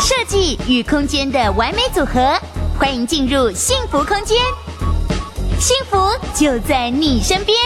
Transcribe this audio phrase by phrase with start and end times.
[0.00, 2.38] 设计与空间的完美组合，
[2.78, 4.38] 欢迎进入幸福空间，
[5.58, 5.96] 幸福
[6.34, 7.56] 就在你身边。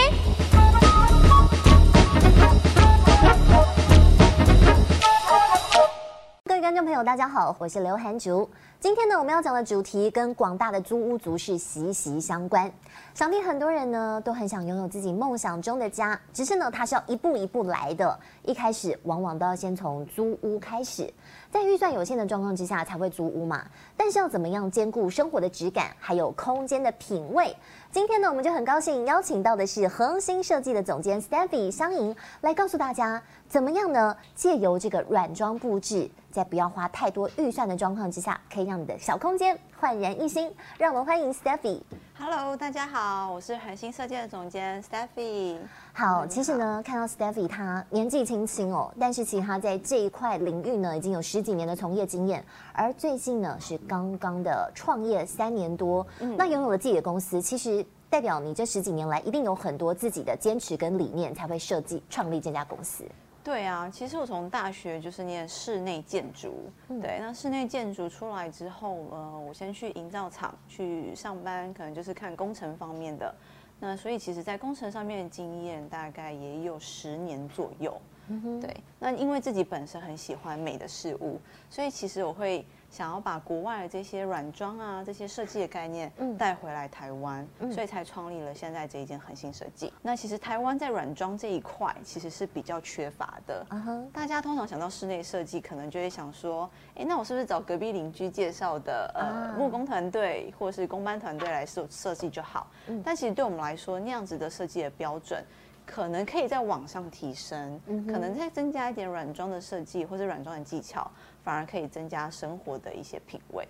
[6.81, 8.49] 众朋友，大家好，我是刘涵竹。
[8.79, 12.73] 今天呢，我们要讲的主题跟广大的租屋族是息息相关。
[13.13, 18.19] 想必很多人呢都很想拥有自己梦想中的家，只是呢，它是要一步一步来的。
[18.43, 21.13] 一开始往往都要先从租屋开始，
[21.51, 23.63] 在预算有限的状况之下才会租屋嘛。
[23.95, 27.55] 但是要怎么样兼顾生活的质感，还有空间的品味？
[27.93, 34.17] 今天呢，我们就很高兴邀请到的是恒星设计的总监 Stephy 香莹来告诉大家，怎么样呢？
[34.37, 40.49] 借由这个软装布置，在不要花太多预算的状况之下，可以让你的小空间焕然一新。
[40.79, 41.81] 让我们欢迎 Stephy。
[42.17, 45.59] Hello，大家好，我是恒星设计的总监 Stephy。
[45.93, 56.07] 好，其实呢，看到 Stephy 她年纪轻轻哦，但是其实她在这一块领域呢，已经有十几年的从业经验，而最近呢是刚刚的创业三年多。
[56.21, 63.05] 嗯，那拥有了自己的公司，其实代表你这十几年来一定有很多自己的坚持跟理念，才会设计创立这家公司。
[63.43, 73.35] 对啊，其实我从大学就是念室内建筑，嗯、对，那室内建筑出来之后，呃，我先去营造厂去上班，可能就是看工程方面的，
[73.79, 82.65] 那所以其实，在工程上面的经验大概也有十年左右，嗯，对，那因为自己本身很喜欢美的事物，所以其实我会。
[82.91, 89.93] 想要把国外的这些软装啊，这些设计的概念带回来台湾，嗯、所以才创立了现在这一间恒星设计。
[90.03, 93.65] 那其实台湾在软装这一块其实是比较缺乏的。
[93.71, 94.11] Uh huh.
[94.13, 102.67] 大家通常想到室内设计，可能就会想说，哎，那我是不是找隔壁邻居介绍的呃木工团队或是工班团队来设设计就好？
[102.89, 105.45] 嗯、但其实对我们来说，那样子的设计的标准，
[105.91, 111.11] 可能可以在往上提升，嗯、可能再增加一点软装的设计或者软装的技巧。
[111.43, 113.67] 反而可以增加生活的一些品味，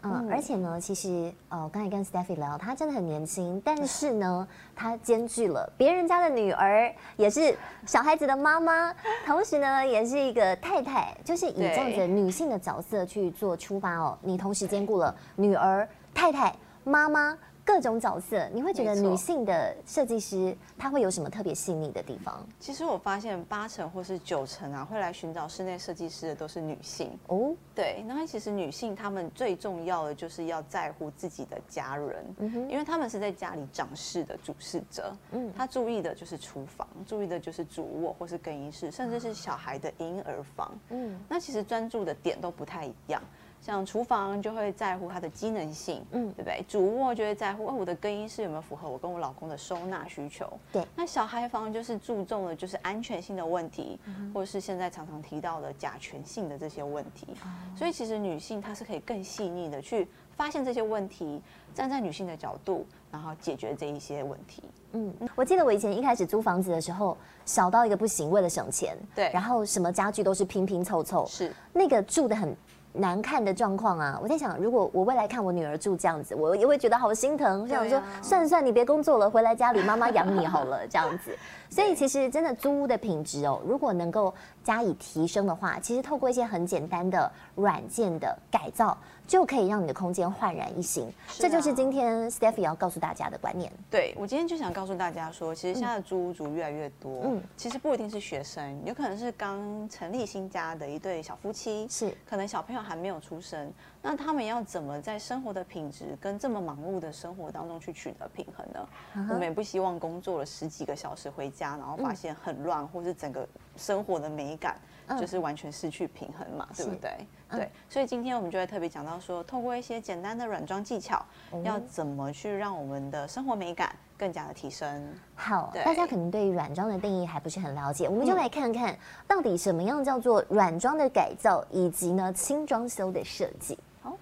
[0.00, 7.54] 嗯，嗯，而且呢，其实呃，刚才跟 Stephy 聊，她真的很年轻，但是呢， 她兼具了别人家的女儿，也是
[7.84, 8.90] 小孩子的妈妈，
[9.26, 14.18] 同时呢，也是一个太太，就是以这样子女性的角色去做出发哦。
[14.22, 17.36] 你同时兼顾了女儿、太太、妈妈。
[17.70, 22.44] 各种角色，你会觉得女性的设计师她会有什么特别细腻的地方？
[22.58, 27.54] 其实我发现八成或是九成啊，会来寻找室内设计师的都是女性哦。
[27.72, 43.22] 对，那其实女性她们最重要的就是要在乎自己的家人，嗯，因为她们是在家里掌事的主事者，嗯，她注意的就是厨房，注意的就是主卧或是更衣室，甚至是小孩的婴儿房，嗯，那其实专注的点都不太一样。
[43.60, 46.64] 像厨房就会在乎它的机能性，嗯，对不对？
[46.66, 50.50] 主卧就会在乎，哦，我的更衣室有没有符合我跟我老公的收纳需求？
[50.72, 50.82] 对。
[50.96, 57.26] 那小孩房就是注重的就是安全性的问题，嗯、或者是现在常常提到的甲醛性的这些问题。
[57.44, 61.42] 嗯、所以其实女性她是可以更细腻的去发现这些问题，
[61.74, 64.62] 站在女性的角度，然后解决这一些问题。
[64.92, 72.56] 嗯，我记得我以前一开始租房子的时候，小到一个不行，为了省钱，对，然后什么家具都是拼拼凑凑，是那个住的很。
[72.92, 74.18] 难看的状况啊！
[74.22, 77.62] 我在想，如果我未来看我女儿住这样子，我也会觉得好心疼。
[77.62, 81.36] 我想说，算了算了，你别工作了，回来家里妈妈养你好了，这样子。
[81.70, 84.34] 所以其实真的租屋的品质哦，如果能够
[84.64, 88.98] 加以提升的话，其实透过一些很简单的软件的改造，
[89.30, 91.08] 就可以让你的空间焕然一新。
[91.28, 93.70] 这就是今天 Stephy 要告诉大家的观念。
[93.88, 108.88] 对，我今天就想告诉大家说，其实现在的租屋族越来越多，嗯，其实不一定是学生，有可能是刚成立新家的一对小夫妻，是可能小朋友还没有出生，那他们要怎么在生活的品质跟这么忙碌的生活当中去取得平衡呢？
[109.32, 111.60] 我们也不希望工作了十几个小时回家。
[111.60, 113.46] 家，然后发现很乱，或是整个
[113.80, 114.78] 生活的美感
[115.18, 117.26] 就是完全失去平衡嘛，对不对？
[117.50, 121.24] 对，所以今天我们就会特别讲到说，透过一些简单的软装技巧，
[121.64, 125.12] 要怎么去让我们的生活美感更加的提升。
[125.34, 128.96] 好，大家可能对软装的定义还不是很了解，我们就来看看
[129.26, 133.76] 到底什么样叫做软装的改造，以及呢轻装修的设计。
[134.02, 134.16] 好，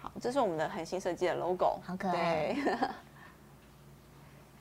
[0.00, 2.54] 好，这是我们的恒星设计的 logo，好可爱。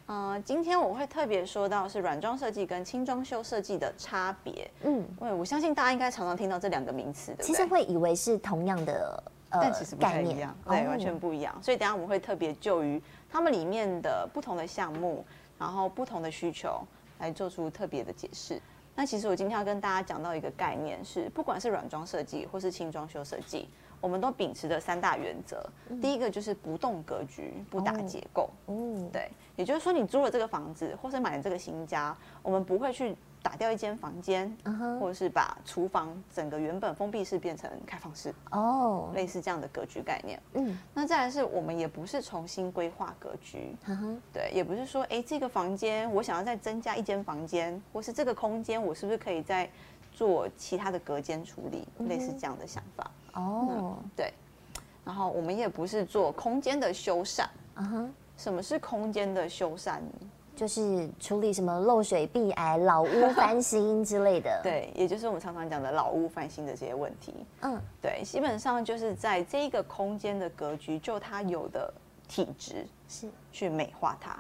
[0.10, 4.68] 呃，今天我会特别说到是软装设计跟轻装修设计的差别。
[4.82, 7.46] 嗯，因为我相信大家应该常常听到这两个名词，对不对？
[7.46, 11.56] 其实会以为是同样的，呃，但其实不太一样，对，完全不一样。
[11.62, 15.24] 所以等下我们会特别就于他们里面的不同的项目，
[15.60, 16.82] 然后不同的需求
[17.20, 18.60] 来做出特别的解释。
[18.96, 23.70] 那其实我今天要跟大家讲到一个概念是，不管是软装设计或是轻装修设计。
[24.02, 25.64] 我们都秉持着三大原则。
[25.90, 28.50] 嗯、第一个就是不动格局，不打结构。
[28.66, 38.34] 哦，对，也就是说，你租了这个房子，或是买了这个新家，我们不会去打掉一间房间，嗯、或者是把厨房整个原本封闭式变成开放式。
[38.52, 40.40] 哦，类似这样的格局概念。
[40.54, 43.76] 嗯，那再来是我们也不是重新规划格局。
[44.34, 49.70] 对，也不是说，哎，这个房间我想要再增加一间房间，或是这个空间我是不是可以再
[50.12, 53.10] 做其他的隔间处理，嗯、类似这样的想法。
[53.40, 54.34] 哦、嗯，对，
[55.06, 57.46] 然后我们也不是做空间的修缮，
[57.76, 60.00] 嗯哼，什么是空间的修缮？
[60.56, 64.60] 就是处理什么漏水、壁癌、老屋 翻新之类的。
[64.62, 67.34] 对，也就是我们常常讲的老屋翻新的这些问题。
[67.62, 71.94] 嗯，对，基本上就是在这一个空间的格局，就它有的
[72.28, 74.38] 体质是去美化它。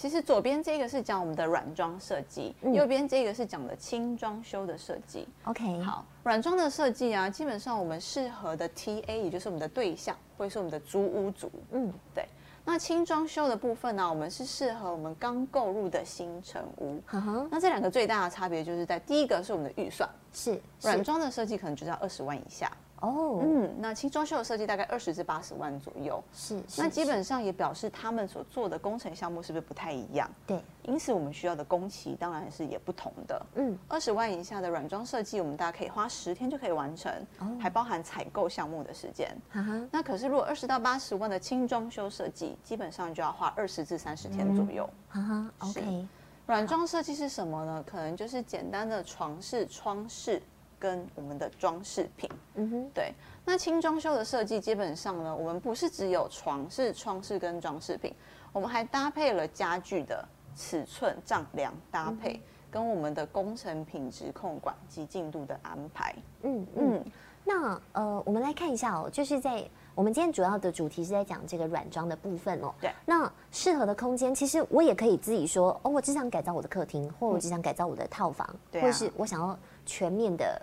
[0.00, 5.28] 其实左边这个是讲我们的软装设计，嗯、右边这个是讲的轻装修的设计。
[5.44, 11.52] OK，好，软装的设计啊，基本上我们适合的 TA 也就是我们的对象，或是我们的租屋族。
[11.72, 12.24] 嗯，对。
[12.64, 16.98] 那轻装修的部分呢、啊，我们是适合我们刚购入的新成屋。
[17.50, 22.72] 那这两个最大的差别就是在第一个是我们的预算，是软装的设计可能就是要二十万以下。
[23.00, 30.30] 哦，oh, 嗯，那轻装修的设计大概二十至八十万左右，是，是，那基本上也表示他们所做的工程项目是不是不太一样？
[30.46, 33.46] 对，因此我们需要的工期当然是也不同的。
[33.54, 37.48] 嗯，二十万以下的软装设计，我们大家可以花十天就可以完成，oh.
[37.58, 39.34] 还包含采购项目的时间。
[39.54, 39.88] Uh.
[39.90, 44.88] 那可是如果二十到八十万的轻装修设计，基本上就要花二十至三十天左右。
[45.08, 46.06] 哈哈、uh huh.，OK，
[46.46, 47.82] 软装设计是什么呢？
[47.86, 50.42] 可能就是简单的床式、窗饰。
[50.80, 53.12] 跟我们的装饰品，嗯哼，对。
[53.44, 58.12] 那轻装修的设计基本上呢，我们不是只有床是、窗饰跟装饰品，
[58.52, 62.40] 我们还搭配了家具的尺寸丈量搭配，嗯、
[62.70, 66.14] 跟我们的工程品质控管及进度的安排。
[66.42, 66.94] 嗯嗯。
[66.94, 67.12] 嗯
[67.42, 72.72] 那呃，我们来看一下哦，就是在我们今天主要的主题是在讲这个软装的部分哦。
[72.80, 72.92] 对。
[73.06, 80.60] 那适合的空间，其实我也可以自己说，哦，我只想改造我的客厅，或我只想改造我的套房，嗯、或者是我想要全面的。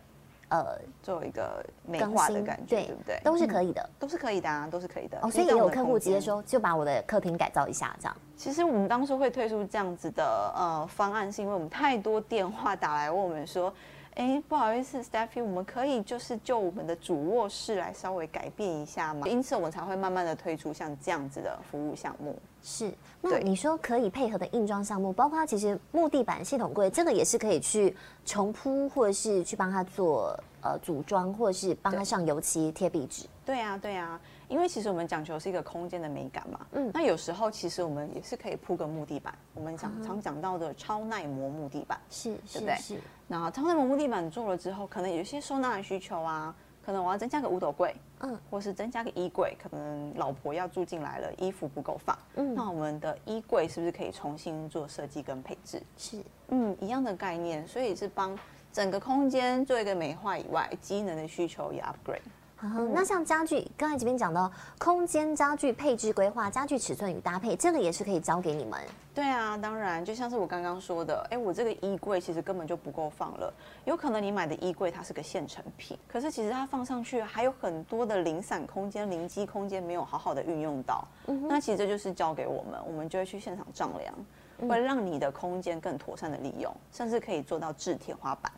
[0.50, 3.22] 呃，做一个美化的感觉，对，对不对？
[3.24, 5.18] 都是可以的，都是可以的啊，都是可以的。
[5.22, 8.16] 哦，所以也有客户直接说，就把我的客厅改造一下，这样。
[8.36, 13.74] 其实我们当初会推出这样子的呃方案，是因为我们太多电话打来问我们说。
[14.18, 19.28] 哎，不好意思，Stephy，我们可以就是就我们的主卧室来稍微改变一下吗？
[19.28, 22.36] 因此，我们才会慢慢的推出像这样子的服务项目。
[22.64, 22.92] 是，
[23.22, 33.28] 那你说可以配合的硬装项目，包括其实木地板、系统柜，这个也是可以去重铺，或者是去帮他做呃组装，或者是帮他上油漆、贴壁纸。
[33.46, 34.20] 对啊，对啊。
[34.48, 42.76] 因为其实我们讲求是一个空间的美感嘛，嗯，那有时候其实我们也是可以铺个木地板，我们讲常讲到的超耐磨木地板，是，对不对？
[42.76, 43.00] 是。
[43.28, 46.56] 然后超耐磨木地板做了之后，可能有一些收纳的需求啊，
[46.86, 55.82] 可能我要增加个五斗柜，嗯，或是增加个衣柜，可能老婆要住进来了，衣服不够放，嗯，那我们的衣柜是不是可以重新做设计跟配置？
[55.98, 58.38] 是，嗯，一样的概念，所以是帮
[58.72, 62.22] 整个空间做一个美化以外，机能的需求也 upgrade。
[62.62, 68.80] 嗯、那像家具，刚才这边讲到空间家具配置规划、家具尺寸与搭配，这个也是可以交给你们。
[69.14, 73.54] 对啊，当然，就像是我刚刚说的，哎，我这个衣柜其实根本就不够放了。
[73.86, 81.08] 有可能你买的衣柜它是个现成品，可是其实它放上去还有很多的零散空间、零机空间没有好好的运用到。
[81.28, 88.52] 嗯、那其实这就是交给我们，我们就会去现场丈量，会让你的空间更妥善的利用，甚至可以做到制天花板。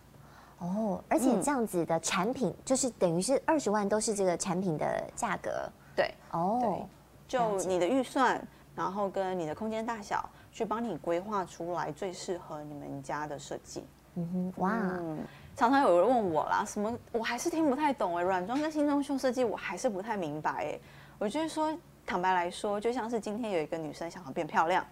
[0.60, 6.86] 哦，而且这样子的产品，就是等于是二十万都是这个产品的价格，对，哦，对，
[7.28, 13.86] 就你的预算，然后跟你的空间大小，去帮你规划出来最适合你们家的设计。
[14.16, 15.20] 嗯哼，哇，嗯，
[15.56, 20.80] 常常有人问我啦，什么，我还是听不太懂哎，软装跟新装修设计，我还是不太明白哎。
[21.20, 24.86] 我就是说，坦白来说，就像是今天有一个女生想要变漂亮。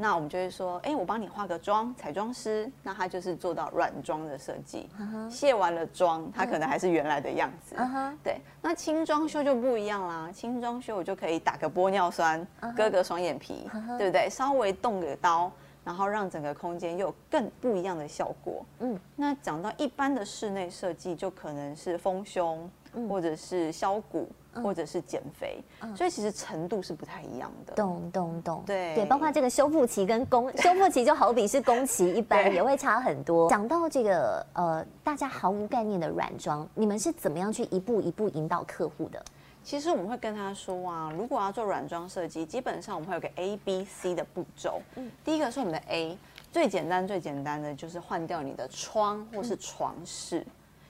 [0.00, 4.88] 那我们就会说，哎、欸，我帮你化个妆，彩妆师，那他就是做到软装的设计。
[4.96, 5.28] Uh huh.
[5.28, 7.74] 卸完了妆，他可能还是原来的样子。
[7.74, 8.12] Uh huh.
[8.22, 10.30] 对，那轻装修就不一样啦。
[10.32, 12.76] 轻装修我就可以打个玻尿酸，uh huh.
[12.76, 13.98] 割个双眼皮，uh.
[13.98, 14.30] 对不对？
[14.30, 15.50] 稍微动个刀，
[15.84, 18.64] 然后让整个空间又有更不一样的效果。
[18.78, 24.30] 嗯，那讲到一般的室内设计，就可能是丰胸，嗯、或者是削骨。
[24.62, 27.74] 或者是减肥，嗯、所以其实程度是不太一样的。
[27.74, 33.48] 懂懂懂，对对，包括这个修复期跟工 修复期，就好比是工期一般，也会差很多。
[33.48, 39.22] 讲到这个呃，大家毫无概念的软装，你们是怎么样去一步一步引导客户的？
[39.64, 44.80] 其实我们会跟他说啊，如果要做软装设计，基本上我们会有个 A、B、C 的步骤。
[44.96, 46.16] 嗯，第一个是我们的 A，
[46.50, 50.40] 最简单最简单的就是换掉你的窗或是床饰。
[50.40, 50.46] 嗯、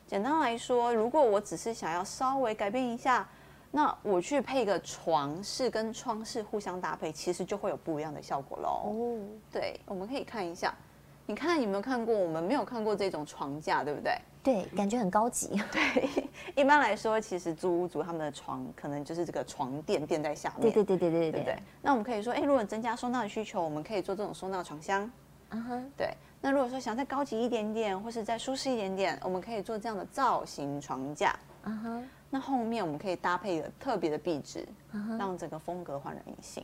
[0.07, 3.27] 简单来说，如果我只是想要稍微改变一下。
[3.71, 8.91] 那我去配个床饰跟窗饰互相搭配，其实就会有不一样的效果喽。
[8.91, 9.21] 哦，
[9.53, 10.75] 对，我们可以看一下，
[11.27, 12.15] 你看有没有看过？
[12.15, 14.19] 我们没有看过这种床架，对不对？
[14.43, 15.61] 对，感觉很高级。
[15.71, 16.09] 对，
[16.57, 20.63] 一般来说，其实租屋族他们的床可能就是这个床垫垫在下面。
[20.63, 21.63] 对对对对对对，对，对，对。
[21.83, 25.11] 那我们可以说，哎，如果增加收纳的需求，我们可以做这种收纳床箱。
[25.51, 26.15] 嗯哼，对。
[26.41, 31.37] 那如果说想再高级一点点，或是再舒适一点点，我们可以做这样的造型床架。
[31.65, 32.09] 嗯哼。
[32.31, 34.67] 那后面我们可以搭配个特别的壁纸，
[35.19, 36.63] 让整个风格焕然一新。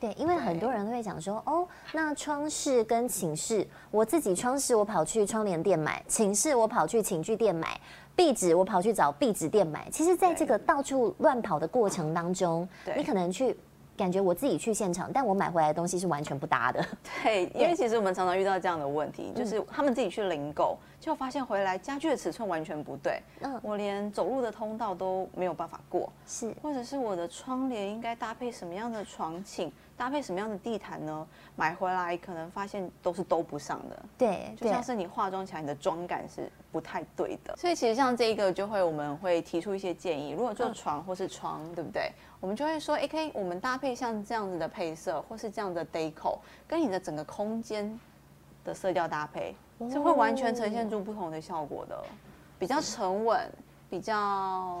[0.00, 7.78] 对，因为很多人都会讲说，哦，那窗饰跟寝室，我自己窗饰我跑去窗帘店买，寝室我跑去寝具店买，
[8.16, 9.88] 壁纸我跑去找壁纸店买。
[9.90, 13.56] 其实，在这个到处乱跑的过程当中，你可能去。
[13.96, 16.84] 感觉我自己去现场，但我买回来的东西是完全不搭的。
[17.22, 23.22] 对，因为其实我们常常遇到这样的问题，就是他们自己去零购，就发现回来家具的尺寸完全不对。
[23.40, 26.12] 嗯，我连走路的通道都没有办法过。
[26.26, 31.26] 是，或者是我的窗帘应该搭配什么样的床寝，搭配什么样的地毯呢？
[31.56, 34.02] 买回来可能发现都是兜不上的。
[34.18, 37.54] 对，就像是你化妆起来，你的妆感是不太对的。
[37.56, 40.32] 所以其实像这一个，就会我们会提出一些建议。
[40.32, 42.10] 如果做床或是窗，对不对？
[42.44, 46.36] 我们就会说，哎，可以，我们搭配像这样子的配色，或是这样的 deco，
[46.68, 47.98] 跟你的整个空间
[48.62, 49.56] 的色调搭配，
[49.90, 52.04] 是会完全呈现出不同的效果的。
[52.58, 53.50] 比较沉稳，
[53.88, 54.78] 比较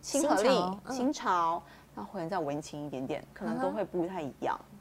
[0.00, 1.60] 亲和力，新潮，
[1.92, 4.56] 那或者再文青一点点，可能都会不太一样。
[4.70, 4.71] 嗯，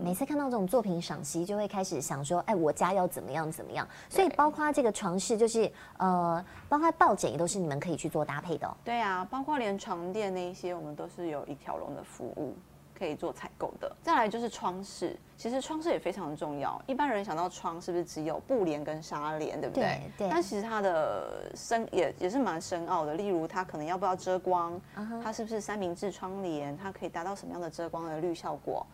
[0.00, 3.86] 每次看到这种作品赏析，就会开始想说，哎，我家要怎么样怎么样。
[4.08, 8.76] 所以包括这个床饰，就是呃，包括抱枕也都是你们可以去做搭配的哦。
[8.84, 12.54] 对啊，包括连床垫那一些，我们都是有一条龙的服务
[12.96, 13.90] 可以做采购的。
[14.02, 16.80] 再来就是窗饰，其实窗饰也非常重要。
[16.86, 20.00] 一般人想到窗是不是只有布帘跟纱帘，对不对？
[20.16, 20.26] 对。
[20.26, 23.14] 对，但其实它的深也也是蛮深奥的。
[23.14, 25.22] 例如，它可能要不要遮光？Uh huh.
[25.22, 26.76] 它是不是三明治窗帘？
[26.76, 28.86] 它可以达到什么样的遮光的滤效果？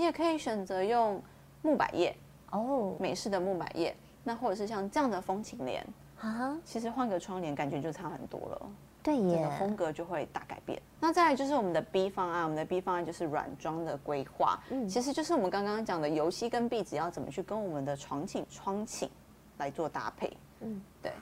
[0.00, 1.22] 你也可以选择用
[1.60, 2.16] 木百叶
[2.52, 5.86] 哦，美式的木百叶，那或者是像这样的风情帘
[6.18, 8.62] 啊，其实换个窗帘感觉就差很多了，
[9.02, 10.80] 对耶，整个风格就会大改变。
[11.00, 19.06] 那再来就是我们的 B 方案，我们的 B 方案就是软装的规划，嗯，其实就是我们刚刚讲的油漆跟壁纸要怎么去跟我们的床寝、窗寝
[19.58, 21.12] 来做搭配，嗯，对，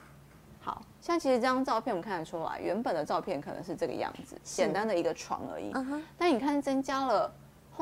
[0.61, 7.29] 好像其实这张照片我们看得出来，原本的照片可能是这个样子，简单的一个床而已，嗯哼，但你看增加了。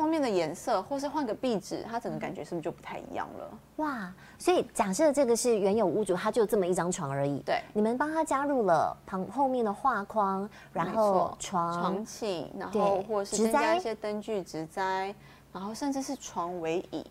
[0.01, 3.60] 后面的颜色，或是换个壁纸，它整个感觉是不是就不太一样了？
[3.77, 4.13] 哇！
[4.38, 7.39] 所以假设这个是原有屋主，他就这么一张床而已。
[7.39, 15.13] 对，你们帮他加入了旁后面的画框，然后床床寝，然后或是增加一些灯具、植栽，
[15.51, 17.04] 然后甚至是床围椅。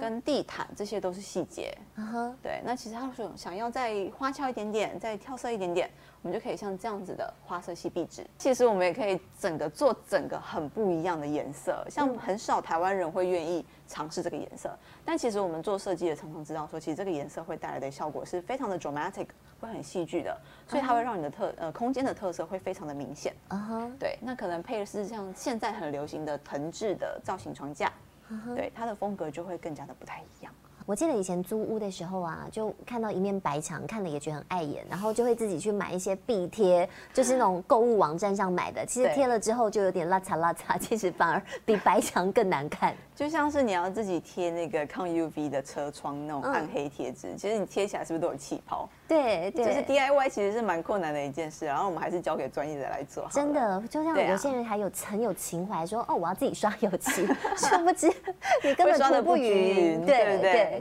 [0.00, 1.76] 跟地毯，这些都是细节。
[1.96, 2.60] 嗯哼，对。
[2.64, 5.90] 那其实他说想要再花俏一点点，再跳色一点点，
[6.22, 8.26] 我们就可以像这样子的花色系壁纸。
[8.38, 14.70] 其实我们也可以整个做整个很不一样的颜色，像很少台湾人会愿意尝试这个颜色。
[15.04, 19.26] 但其实我们做设计的常常知道说，其实这个颜色会带来的效果是非常的 dramatic，
[19.60, 20.36] 会很戏剧的，
[20.66, 23.34] 所以它会让你的特呃空间的特色会非常的明显。
[23.48, 24.18] 嗯哼，对。
[24.20, 27.92] 那可能配的是像现在很流行的藤制的造型床架。
[28.54, 30.52] 对，它的风格就会更加的不太一样。
[30.84, 38.84] 我记得以前租屋的时候啊，就看到一面白墙，看了也觉得很碍眼，然后就会自己去买一些壁贴，就是那种购物网站上买的。
[38.84, 42.92] 其实贴了之后就有点邋遢邋遢，其实反而比白墙更难看。
[43.14, 48.88] 就像是你要自己贴那个抗 UV 的车窗那种暗黑贴纸，嗯、其实你贴起来是不是都有气泡？
[49.12, 53.28] 对，对，就是 DIY 其实是蛮困难的一件事，然后我们还是交给专业的来做。
[53.30, 57.26] 真的，就像有些人还有很有情怀，说哦，我要自己刷油漆，
[57.56, 58.10] 殊不知
[58.64, 60.06] 你根本涂不匀。
[60.06, 60.80] 对对对。